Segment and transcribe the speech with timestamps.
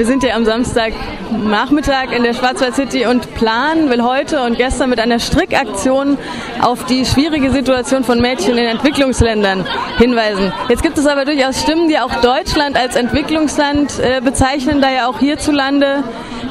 [0.00, 4.88] Wir sind ja am Samstagnachmittag in der Schwarzwald City und Plan will heute und gestern
[4.88, 6.16] mit einer Strickaktion
[6.62, 9.66] auf die schwierige Situation von Mädchen in Entwicklungsländern
[9.98, 10.54] hinweisen.
[10.70, 15.06] Jetzt gibt es aber durchaus Stimmen, die auch Deutschland als Entwicklungsland äh, bezeichnen, da ja
[15.06, 16.02] auch hierzulande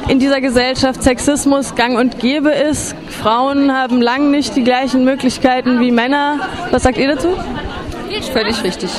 [0.06, 2.94] in dieser Gesellschaft Sexismus gang und gäbe ist.
[3.08, 6.38] Frauen haben lang nicht die gleichen Möglichkeiten wie Männer.
[6.70, 7.30] Was sagt ihr dazu?
[8.32, 8.90] Völlig richtig.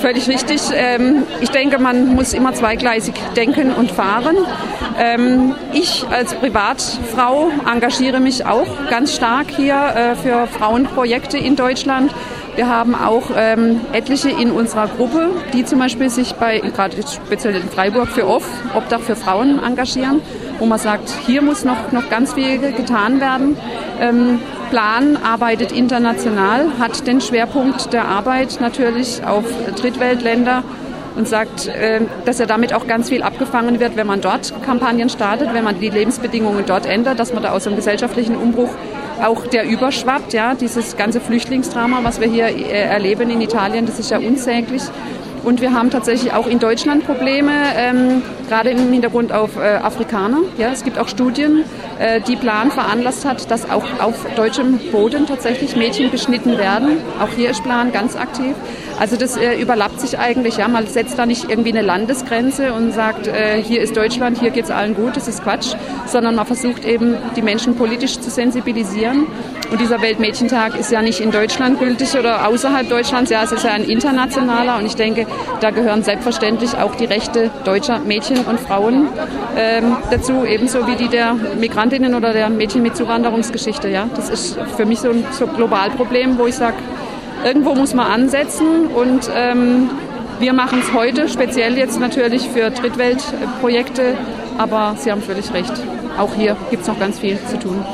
[0.00, 0.60] Völlig richtig.
[0.72, 4.36] Ähm, ich denke, man muss immer zweigleisig denken und fahren.
[4.98, 12.12] Ähm, ich als Privatfrau engagiere mich auch ganz stark hier äh, für Frauenprojekte in Deutschland.
[12.54, 17.54] Wir haben auch ähm, etliche in unserer Gruppe, die zum Beispiel sich bei, gerade speziell
[17.54, 20.20] in Freiburg für OFF, Obdach für Frauen engagieren,
[20.58, 23.56] wo man sagt, hier muss noch, noch ganz viel getan werden.
[24.00, 24.40] Ähm,
[24.70, 29.44] Plan arbeitet international, hat den Schwerpunkt der Arbeit natürlich auf
[29.76, 30.62] Drittweltländer
[31.16, 35.08] und sagt, äh, dass er damit auch ganz viel abgefangen wird, wenn man dort Kampagnen
[35.08, 38.70] startet, wenn man die Lebensbedingungen dort ändert, dass man da aus einem gesellschaftlichen Umbruch
[39.22, 43.98] auch der überschwappt, ja, dieses ganze Flüchtlingsdrama, was wir hier äh, erleben in Italien, das
[43.98, 44.82] ist ja unsäglich.
[45.44, 50.38] Und wir haben tatsächlich auch in Deutschland Probleme, ähm, gerade im Hintergrund auf äh, Afrikaner.
[50.56, 51.64] Ja, es gibt auch Studien,
[51.98, 56.98] äh, die Plan veranlasst hat, dass auch auf deutschem Boden tatsächlich Mädchen beschnitten werden.
[57.20, 58.54] Auch hier ist Plan ganz aktiv.
[58.98, 60.56] Also das äh, überlappt sich eigentlich.
[60.56, 64.50] Ja, man setzt da nicht irgendwie eine Landesgrenze und sagt, äh, hier ist Deutschland, hier
[64.50, 65.16] geht es allen gut.
[65.16, 65.74] Das ist Quatsch,
[66.06, 69.26] sondern man versucht eben die Menschen politisch zu sensibilisieren.
[69.70, 73.30] Und dieser Weltmädchentag ist ja nicht in Deutschland gültig oder außerhalb Deutschlands.
[73.30, 74.78] Ja, es ist ja ein internationaler.
[74.78, 75.26] Und ich denke,
[75.60, 79.08] da gehören selbstverständlich auch die Rechte deutscher Mädchen und Frauen
[79.56, 83.88] ähm, dazu, ebenso wie die der Migrantinnen oder der Mädchen mit Zuwanderungsgeschichte.
[83.88, 86.76] Ja, das ist für mich so ein so Globalproblem, wo ich sage,
[87.44, 89.90] irgendwo muss man ansetzen und ähm,
[90.40, 94.16] wir machen es heute, speziell jetzt natürlich für Drittweltprojekte,
[94.56, 95.72] aber Sie haben völlig recht.
[96.16, 97.84] Auch hier gibt es noch ganz viel zu tun.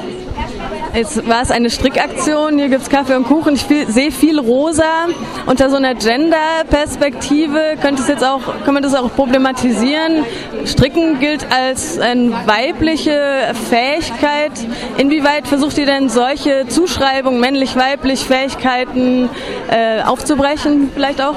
[0.95, 3.55] Jetzt war es eine Strickaktion, hier gibt es Kaffee und Kuchen.
[3.55, 5.07] Ich sehe viel rosa.
[5.47, 10.25] Unter so einer Gender-Perspektive könnte es jetzt auch, kann man das auch problematisieren.
[10.65, 14.53] Stricken gilt als eine weibliche Fähigkeit.
[14.97, 19.29] Inwieweit versucht ihr denn solche Zuschreibungen, männlich-weiblich Fähigkeiten
[19.71, 21.35] äh, aufzubrechen, vielleicht auch?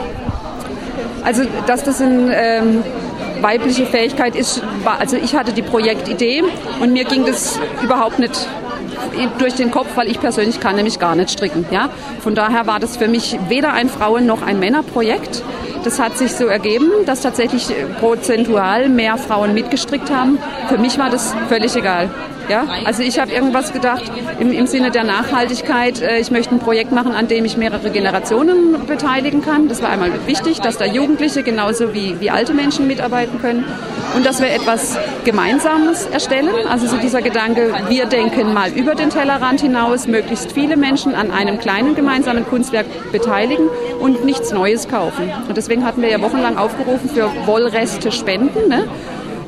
[1.24, 2.84] Also, dass das ein ähm,
[3.42, 6.44] weibliche Fähigkeit ist, also ich hatte die Projektidee
[6.80, 8.48] und mir ging das überhaupt nicht
[9.38, 11.66] durch den Kopf, weil ich persönlich kann nämlich gar nicht stricken.
[11.72, 11.90] Ja?
[12.22, 15.44] Von daher war das für mich weder ein Frauen- noch ein Männerprojekt.
[15.84, 17.68] Das hat sich so ergeben, dass tatsächlich
[18.00, 20.38] prozentual mehr Frauen mitgestrickt haben.
[20.68, 22.10] Für mich war das völlig egal.
[22.50, 24.10] Ja, also ich habe irgendwas gedacht
[24.40, 26.02] im, im, Sinne der Nachhaltigkeit.
[26.02, 29.68] Äh, ich möchte ein Projekt machen, an dem ich mehrere Generationen beteiligen kann.
[29.68, 33.66] Das war einmal wichtig, dass da Jugendliche genauso wie, wie alte Menschen mitarbeiten können
[34.16, 36.50] und dass wir etwas Gemeinsames erstellen.
[36.70, 41.32] Also so dieser Gedanke, wir denken mal über den Tellerrand hinaus, möglichst viele Menschen an
[41.32, 43.68] einem kleinen gemeinsamen Kunstwerk beteiligen
[44.00, 45.30] und nichts Neues kaufen.
[45.48, 48.70] Und deswegen hatten wir ja wochenlang aufgerufen für Wollreste spenden.
[48.70, 48.88] Ne?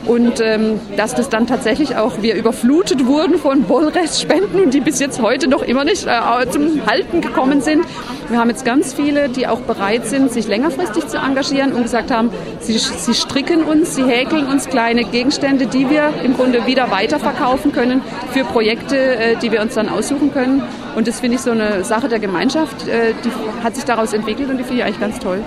[0.06, 5.22] Und ähm, dass das dann tatsächlich auch wir überflutet wurden von Wollrestspenden die bis jetzt
[5.22, 7.86] heute noch immer nicht äh, zum Halten gekommen sind.
[8.30, 12.12] Wir haben jetzt ganz viele, die auch bereit sind, sich längerfristig zu engagieren und gesagt
[12.12, 12.30] haben,
[12.60, 17.72] sie, sie stricken uns, sie häkeln uns kleine Gegenstände, die wir im Grunde wieder weiterverkaufen
[17.72, 20.64] können für Projekte, äh, die wir uns dann aussuchen können.
[20.96, 23.32] Und das finde ich so eine Sache der Gemeinschaft, äh, die
[23.64, 25.40] hat sich daraus entwickelt und die finde ich eigentlich ganz toll.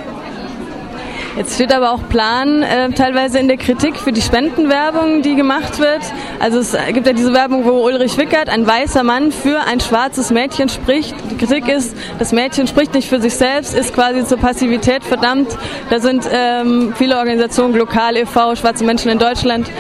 [1.35, 5.79] Jetzt steht aber auch Plan äh, teilweise in der Kritik für die Spendenwerbung, die gemacht
[5.79, 6.03] wird.
[6.39, 10.31] Also es gibt ja diese Werbung, wo Ulrich Wickert, ein weißer Mann, für ein schwarzes
[10.31, 11.15] Mädchen spricht.
[11.31, 15.49] Die Kritik ist, das Mädchen spricht nicht für sich selbst, ist quasi zur Passivität verdammt.
[15.89, 19.71] Da sind ähm, viele Organisationen, Lokal e.V., Schwarze Menschen in Deutschland,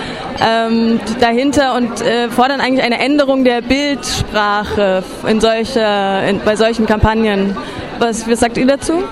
[0.40, 6.86] ähm, dahinter und äh, fordern eigentlich eine Änderung der Bildsprache in solcher, in, bei solchen
[6.86, 7.54] Kampagnen.
[7.98, 9.02] Was, was sagt ihr dazu?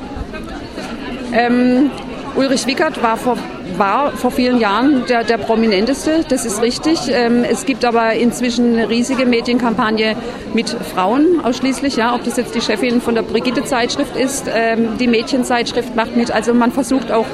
[1.33, 1.91] Ähm,
[2.37, 3.37] Ulrich Wickert war vor,
[3.77, 6.99] war vor vielen Jahren der, der prominenteste, das ist richtig.
[7.09, 10.16] Ähm, es gibt aber inzwischen eine riesige Medienkampagne
[10.54, 15.07] mit Frauen ausschließlich, ja, ob das jetzt die Chefin von der Brigitte-Zeitschrift ist, ähm, die
[15.07, 16.31] Mädchenzeitschrift macht mit.
[16.31, 17.27] Also man versucht auch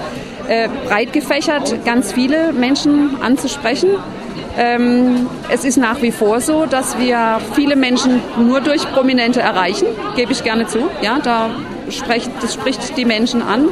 [0.49, 3.91] äh, breit gefächert ganz viele Menschen anzusprechen.
[4.59, 9.87] Ähm, es ist nach wie vor so, dass wir viele Menschen nur durch Prominente erreichen,
[10.17, 10.79] gebe ich gerne zu.
[11.03, 11.51] Ja, da
[11.91, 13.69] spricht, das spricht die Menschen an.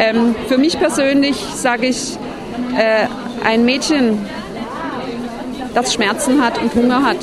[0.00, 2.16] Ähm, für mich persönlich sage ich,
[2.74, 3.06] äh,
[3.44, 4.18] ein Mädchen,
[5.74, 7.18] das Schmerzen hat und Hunger hat,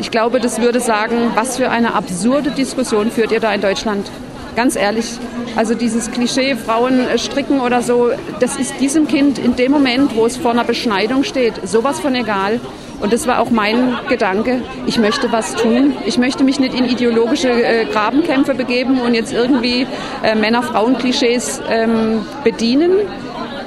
[0.00, 4.10] ich glaube, das würde sagen, was für eine absurde Diskussion führt ihr da in Deutschland.
[4.56, 5.06] ganz ehrlich,
[5.54, 8.10] also dieses Klischee, Frauen stricken oder so,
[8.40, 12.12] das ist diesem Kind in dem Moment, wo es vor einer Beschneidung steht, sowas von
[12.16, 12.58] egal.
[13.00, 14.60] Und das war auch mein Gedanke.
[14.86, 15.96] Ich möchte was tun.
[16.04, 19.86] Ich möchte mich nicht in ideologische äh, Grabenkämpfe begeben und jetzt irgendwie
[20.22, 22.92] äh, Männer-Frauen-Klischees ähm, bedienen.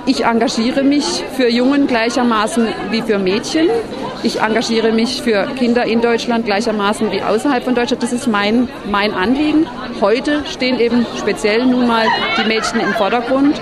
[0.06, 3.70] Ich engagiere mich für Jungen gleichermaßen wie für Mädchen.
[4.24, 8.04] Ich engagiere mich für Kinder in Deutschland gleichermaßen wie außerhalb von Deutschland.
[8.04, 9.68] Das ist mein, mein Anliegen.
[10.02, 12.06] Heute stehen eben speziell nun mal
[12.38, 13.62] die Mädchen im Vordergrund.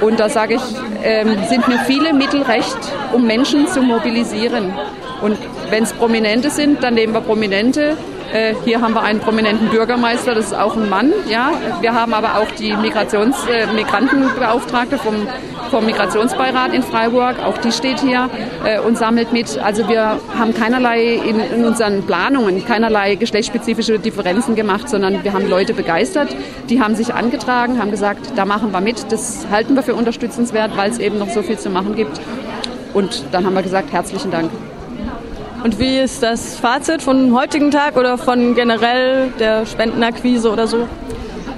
[0.00, 0.62] Und da sage ich,
[1.04, 2.78] ähm, sind mir viele Mittel recht,
[3.12, 4.72] um Menschen zu mobilisieren.
[5.22, 5.38] Und
[5.70, 7.96] wenn es Prominente sind, dann nehmen wir Prominente.
[8.32, 11.12] Äh, hier haben wir einen prominenten Bürgermeister, das ist auch ein Mann.
[11.28, 11.52] Ja.
[11.82, 15.28] Wir haben aber auch die Migrations, äh, Migrantenbeauftragte vom,
[15.70, 17.44] vom Migrationsbeirat in Freiburg.
[17.44, 18.30] Auch die steht hier
[18.64, 19.58] äh, und sammelt mit.
[19.58, 25.46] Also wir haben keinerlei in, in, unseren Planungen, keinerlei geschlechtsspezifische Differenzen gemacht, sondern wir haben
[25.46, 26.34] Leute begeistert.
[26.70, 29.12] Die haben sich angetragen, haben gesagt, da machen wir mit.
[29.12, 32.18] Das halten wir für unterstützenswert, weil es eben noch so viel zu machen gibt.
[32.94, 34.50] Und dann haben wir gesagt, herzlichen Dank.
[35.62, 40.88] Und wie ist das Fazit von heutigen Tag oder von generell der Spendenakquise oder so?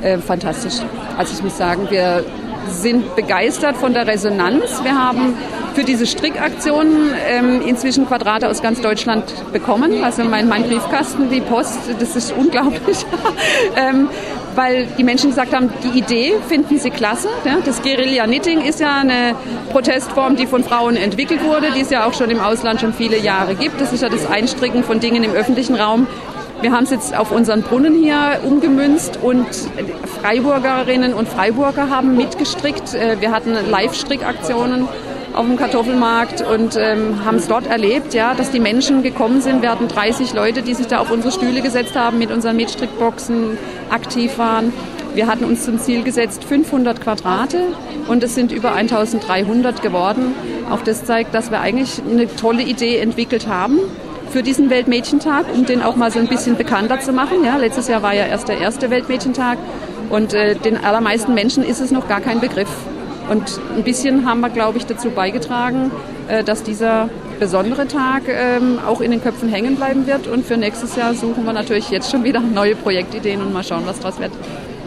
[0.02, 0.74] Äh, fantastisch.
[1.16, 2.22] Also ich muss sagen, wir
[2.68, 4.82] sind begeistert von der Resonanz.
[4.82, 5.34] Wir haben
[5.74, 10.04] für diese Strickaktionen ähm, inzwischen Quadrate aus ganz Deutschland bekommen.
[10.04, 13.06] Also mein, mein Briefkasten, die Post, das ist unglaublich.
[13.76, 14.08] ähm,
[14.54, 17.28] weil die Menschen gesagt haben, die Idee finden sie klasse.
[17.44, 17.58] Ja?
[17.64, 19.34] Das Guerilla-Knitting ist ja eine
[19.70, 23.18] Protestform, die von Frauen entwickelt wurde, die es ja auch schon im Ausland schon viele
[23.18, 23.80] Jahre gibt.
[23.80, 26.06] Das ist ja das Einstricken von Dingen im öffentlichen Raum.
[26.60, 29.46] Wir haben es jetzt auf unseren Brunnen hier umgemünzt und
[30.20, 32.94] Freiburgerinnen und Freiburger haben mitgestrickt.
[32.94, 34.88] Äh, wir hatten Live-Strickaktionen
[35.34, 39.62] auf dem Kartoffelmarkt und ähm, haben es dort erlebt, ja, dass die Menschen gekommen sind.
[39.62, 43.58] Wir hatten 30 Leute, die sich da auf unsere Stühle gesetzt haben, mit unseren Mitstrickboxen
[43.90, 44.72] aktiv waren.
[45.14, 47.62] Wir hatten uns zum Ziel gesetzt 500 Quadrate
[48.08, 50.34] und es sind über 1300 geworden.
[50.70, 53.78] Auch das zeigt, dass wir eigentlich eine tolle Idee entwickelt haben
[54.30, 57.44] für diesen Weltmädchentag, um den auch mal so ein bisschen bekannter zu machen.
[57.44, 59.58] Ja, letztes Jahr war ja erst der erste Weltmädchentag
[60.10, 62.70] und äh, den allermeisten Menschen ist es noch gar kein Begriff.
[63.28, 65.90] Und ein bisschen haben wir, glaube ich, dazu beigetragen,
[66.28, 70.26] äh, dass dieser besondere Tag ähm, auch in den Köpfen hängen bleiben wird.
[70.26, 73.82] Und für nächstes Jahr suchen wir natürlich jetzt schon wieder neue Projektideen und mal schauen,
[73.86, 74.32] was daraus wird.